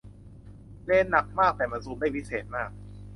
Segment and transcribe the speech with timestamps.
[0.85, 2.69] เลนส์หนักมากแต่มันซูมได้วิเศษมาก